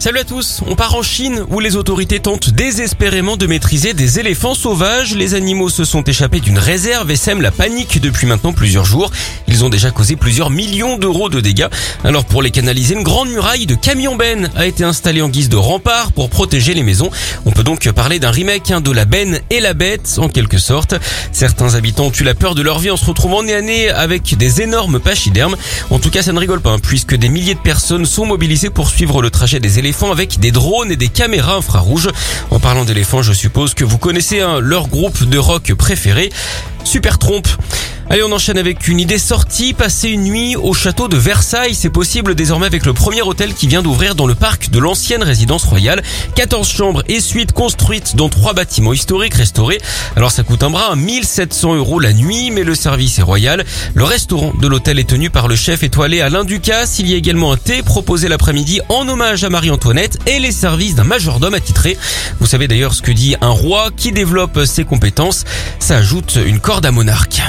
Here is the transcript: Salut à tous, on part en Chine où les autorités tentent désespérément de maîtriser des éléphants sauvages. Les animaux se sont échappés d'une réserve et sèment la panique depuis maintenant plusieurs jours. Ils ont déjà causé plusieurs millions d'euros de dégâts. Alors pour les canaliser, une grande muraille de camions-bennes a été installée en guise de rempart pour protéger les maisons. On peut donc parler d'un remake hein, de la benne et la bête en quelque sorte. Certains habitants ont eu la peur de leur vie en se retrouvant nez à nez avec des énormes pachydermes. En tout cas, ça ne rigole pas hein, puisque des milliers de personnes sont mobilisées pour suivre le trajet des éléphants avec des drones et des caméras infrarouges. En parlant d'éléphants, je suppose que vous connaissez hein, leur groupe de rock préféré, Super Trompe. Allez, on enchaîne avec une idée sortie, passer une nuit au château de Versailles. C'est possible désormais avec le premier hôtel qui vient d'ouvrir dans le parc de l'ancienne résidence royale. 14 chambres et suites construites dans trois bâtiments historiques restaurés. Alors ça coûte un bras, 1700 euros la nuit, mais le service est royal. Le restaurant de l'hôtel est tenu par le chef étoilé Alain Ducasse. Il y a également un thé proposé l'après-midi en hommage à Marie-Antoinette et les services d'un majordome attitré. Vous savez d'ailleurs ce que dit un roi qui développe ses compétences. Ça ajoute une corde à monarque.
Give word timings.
Salut 0.00 0.20
à 0.20 0.24
tous, 0.24 0.60
on 0.68 0.76
part 0.76 0.94
en 0.94 1.02
Chine 1.02 1.44
où 1.50 1.58
les 1.58 1.74
autorités 1.74 2.20
tentent 2.20 2.50
désespérément 2.50 3.36
de 3.36 3.48
maîtriser 3.48 3.94
des 3.94 4.20
éléphants 4.20 4.54
sauvages. 4.54 5.16
Les 5.16 5.34
animaux 5.34 5.70
se 5.70 5.84
sont 5.84 6.04
échappés 6.04 6.38
d'une 6.38 6.56
réserve 6.56 7.10
et 7.10 7.16
sèment 7.16 7.42
la 7.42 7.50
panique 7.50 8.00
depuis 8.00 8.28
maintenant 8.28 8.52
plusieurs 8.52 8.84
jours. 8.84 9.10
Ils 9.48 9.64
ont 9.64 9.70
déjà 9.70 9.90
causé 9.90 10.14
plusieurs 10.16 10.50
millions 10.50 10.98
d'euros 10.98 11.28
de 11.28 11.40
dégâts. 11.40 11.68
Alors 12.04 12.24
pour 12.24 12.42
les 12.42 12.50
canaliser, 12.50 12.94
une 12.94 13.02
grande 13.02 13.30
muraille 13.30 13.66
de 13.66 13.74
camions-bennes 13.74 14.50
a 14.54 14.66
été 14.66 14.84
installée 14.84 15.22
en 15.22 15.28
guise 15.28 15.48
de 15.48 15.56
rempart 15.56 16.12
pour 16.12 16.28
protéger 16.28 16.74
les 16.74 16.82
maisons. 16.82 17.10
On 17.46 17.50
peut 17.50 17.64
donc 17.64 17.90
parler 17.90 18.18
d'un 18.18 18.30
remake 18.30 18.70
hein, 18.70 18.80
de 18.80 18.90
la 18.90 19.04
benne 19.04 19.40
et 19.50 19.60
la 19.60 19.74
bête 19.74 20.16
en 20.18 20.28
quelque 20.28 20.58
sorte. 20.58 20.94
Certains 21.32 21.74
habitants 21.74 22.06
ont 22.06 22.12
eu 22.12 22.24
la 22.24 22.34
peur 22.34 22.54
de 22.54 22.62
leur 22.62 22.78
vie 22.78 22.90
en 22.90 22.96
se 22.96 23.06
retrouvant 23.06 23.42
nez 23.42 23.54
à 23.54 23.62
nez 23.62 23.88
avec 23.88 24.36
des 24.36 24.60
énormes 24.60 25.00
pachydermes. 25.00 25.56
En 25.90 25.98
tout 25.98 26.10
cas, 26.10 26.22
ça 26.22 26.32
ne 26.32 26.38
rigole 26.38 26.60
pas 26.60 26.70
hein, 26.70 26.78
puisque 26.78 27.14
des 27.14 27.28
milliers 27.28 27.54
de 27.54 27.60
personnes 27.60 28.04
sont 28.04 28.26
mobilisées 28.26 28.70
pour 28.70 28.90
suivre 28.90 29.22
le 29.22 29.30
trajet 29.30 29.60
des 29.60 29.78
éléphants 29.78 30.12
avec 30.12 30.38
des 30.40 30.50
drones 30.50 30.92
et 30.92 30.96
des 30.96 31.08
caméras 31.08 31.56
infrarouges. 31.56 32.10
En 32.50 32.60
parlant 32.60 32.84
d'éléphants, 32.84 33.22
je 33.22 33.32
suppose 33.32 33.74
que 33.74 33.84
vous 33.84 33.98
connaissez 33.98 34.40
hein, 34.40 34.60
leur 34.60 34.88
groupe 34.88 35.24
de 35.24 35.38
rock 35.38 35.72
préféré, 35.74 36.30
Super 36.84 37.18
Trompe. 37.18 37.48
Allez, 38.10 38.22
on 38.22 38.32
enchaîne 38.32 38.56
avec 38.56 38.88
une 38.88 39.00
idée 39.00 39.18
sortie, 39.18 39.74
passer 39.74 40.08
une 40.08 40.22
nuit 40.22 40.56
au 40.56 40.72
château 40.72 41.08
de 41.08 41.18
Versailles. 41.18 41.74
C'est 41.74 41.90
possible 41.90 42.34
désormais 42.34 42.64
avec 42.64 42.86
le 42.86 42.94
premier 42.94 43.20
hôtel 43.20 43.52
qui 43.52 43.66
vient 43.66 43.82
d'ouvrir 43.82 44.14
dans 44.14 44.26
le 44.26 44.34
parc 44.34 44.70
de 44.70 44.78
l'ancienne 44.78 45.22
résidence 45.22 45.64
royale. 45.64 46.02
14 46.34 46.66
chambres 46.66 47.02
et 47.06 47.20
suites 47.20 47.52
construites 47.52 48.16
dans 48.16 48.30
trois 48.30 48.54
bâtiments 48.54 48.94
historiques 48.94 49.34
restaurés. 49.34 49.78
Alors 50.16 50.30
ça 50.30 50.42
coûte 50.42 50.62
un 50.62 50.70
bras, 50.70 50.96
1700 50.96 51.74
euros 51.74 52.00
la 52.00 52.14
nuit, 52.14 52.50
mais 52.50 52.64
le 52.64 52.74
service 52.74 53.18
est 53.18 53.22
royal. 53.22 53.66
Le 53.92 54.04
restaurant 54.04 54.54
de 54.58 54.66
l'hôtel 54.66 54.98
est 54.98 55.10
tenu 55.10 55.28
par 55.28 55.46
le 55.46 55.54
chef 55.54 55.82
étoilé 55.82 56.22
Alain 56.22 56.44
Ducasse. 56.44 57.00
Il 57.00 57.10
y 57.10 57.12
a 57.12 57.18
également 57.18 57.52
un 57.52 57.58
thé 57.58 57.82
proposé 57.82 58.28
l'après-midi 58.28 58.80
en 58.88 59.06
hommage 59.06 59.44
à 59.44 59.50
Marie-Antoinette 59.50 60.18
et 60.26 60.38
les 60.38 60.52
services 60.52 60.94
d'un 60.94 61.04
majordome 61.04 61.52
attitré. 61.52 61.98
Vous 62.40 62.46
savez 62.46 62.68
d'ailleurs 62.68 62.94
ce 62.94 63.02
que 63.02 63.12
dit 63.12 63.36
un 63.42 63.50
roi 63.50 63.90
qui 63.94 64.12
développe 64.12 64.64
ses 64.64 64.86
compétences. 64.86 65.44
Ça 65.78 65.98
ajoute 65.98 66.38
une 66.42 66.58
corde 66.58 66.86
à 66.86 66.90
monarque. 66.90 67.42